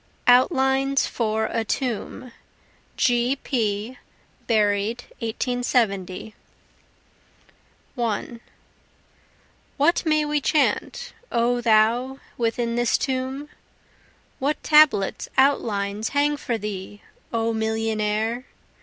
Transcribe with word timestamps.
Outlines 0.25 1.05
for 1.05 1.45
a 1.45 1.63
Tomb 1.63 2.31
[G. 2.97 3.35
P., 3.35 3.99
Buried 4.47 5.03
1870] 5.19 6.33
1 7.93 8.41
What 9.77 10.03
may 10.03 10.25
we 10.25 10.41
chant, 10.41 11.13
O 11.31 11.61
thou 11.61 12.17
within 12.35 12.73
this 12.75 12.97
tomb? 12.97 13.47
What 14.39 14.63
tablets, 14.63 15.29
outlines, 15.37 16.09
hang 16.09 16.35
for 16.35 16.57
thee, 16.57 17.03
O 17.31 17.53
millionnaire? 17.53 18.45